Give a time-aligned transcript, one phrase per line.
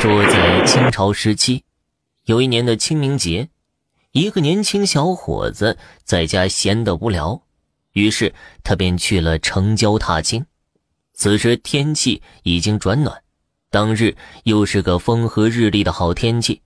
[0.00, 1.64] 说，在清朝时期，
[2.26, 3.48] 有一年的清明节，
[4.12, 7.42] 一个年轻小伙子在家闲得无聊，
[7.94, 8.32] 于是
[8.62, 10.46] 他便去了城郊踏青。
[11.14, 13.22] 此时天气已经转暖，
[13.70, 16.62] 当日又是个风和日丽的好天气，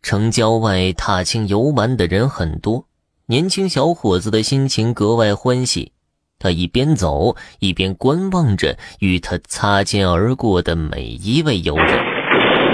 [0.00, 2.86] 城郊外踏青游玩的人很多，
[3.26, 5.90] 年轻小伙子的心情格外欢喜。
[6.38, 12.07] 他一边走一边观望着与他擦肩而过的每一位游人。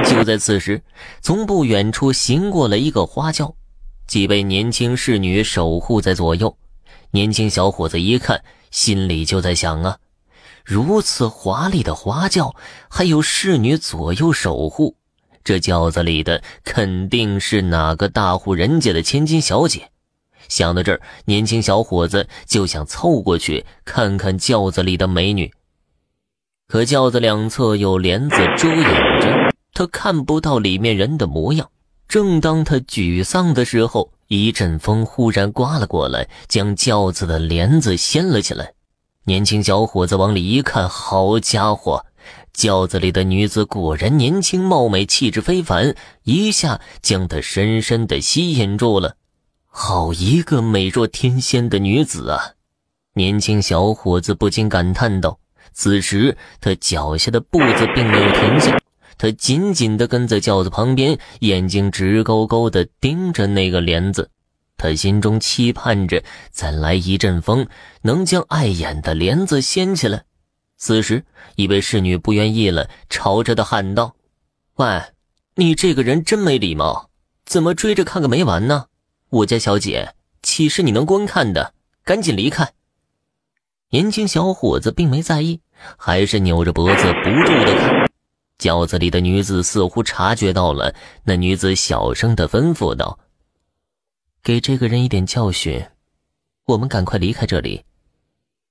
[0.07, 0.83] 就在此时，
[1.21, 3.55] 从不远处行过了一个花轿，
[4.07, 6.57] 几位年轻侍女守护在左右。
[7.11, 9.99] 年轻小伙子一看，心里就在想啊，
[10.65, 12.55] 如此华丽的花轿，
[12.89, 14.97] 还有侍女左右守护，
[15.43, 19.91] 这轿子里的肯定是哪个大户人家的千金小姐。
[20.49, 25.53] 想到这儿，年轻小伙子就想凑过去看看轿子里的美女。
[26.67, 29.14] 可轿子两侧有帘子遮掩，
[29.75, 31.69] 他看不到里面人的模样。
[32.07, 38.73] 正当他沮丧的时候，一阵风忽然刮了过来，将轿子的帘子掀了起来。
[39.25, 42.05] 年轻小伙子往里一看，好家伙，
[42.53, 49.17] 轿子里的女子果然年轻貌美，气质非凡，一下将他深深的吸引住了。
[49.67, 52.53] 好一个美若天仙的女子啊！
[53.15, 55.39] 年轻小伙子不禁感叹道。
[55.73, 58.79] 此时他脚下的步子并没有停下，
[59.19, 64.31] 他紧紧地跟在轿子旁边，眼睛直勾勾地盯着那个帘子。
[64.77, 67.67] 他心中期盼着再来一阵风，
[68.03, 70.25] 能将碍眼的帘子掀起来。
[70.77, 71.25] 此时，
[71.57, 74.17] 一位侍女不愿意了，朝着他喊道
[74.77, 75.01] ：“喂，
[75.55, 77.09] 你这个人真没礼貌，
[77.47, 78.87] 怎么追着看个没完呢？”
[79.31, 81.73] 我家小姐岂是你能观看的？
[82.05, 82.73] 赶紧离开！
[83.91, 85.61] 年轻小伙子并没在意，
[85.97, 88.11] 还是扭着脖子不住的看。
[88.65, 93.19] 轿子里的女子似乎察觉到了，那女子小声的吩咐道
[94.43, 95.85] ：“给这个人一点教训，
[96.69, 97.85] 我们赶快离开这里。”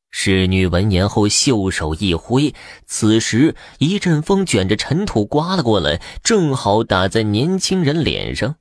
[0.09, 2.55] 侍女闻言后，袖手一挥，
[2.87, 8.55] 此时一阵风卷着尘土刮了过来，正好打在年轻人脸上。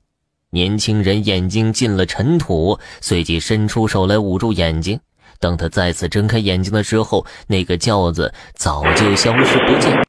[0.51, 4.99] 年轻人眼睛进了尘土，随即伸出手来捂住眼睛。
[5.39, 10.02] 当他再次睁开眼睛的时候，那个轿子早就消失不见。